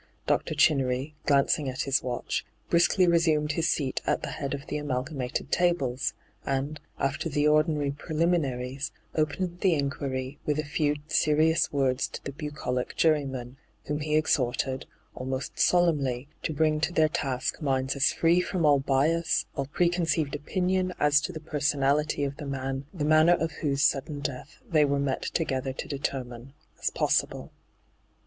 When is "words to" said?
11.71-12.23